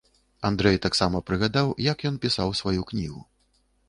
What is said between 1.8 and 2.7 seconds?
як ён пісаў